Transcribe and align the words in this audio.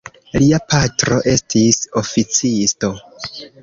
Lia 0.43 0.59
patro 0.73 1.21
estis 1.35 1.81
oficisto. 2.05 2.95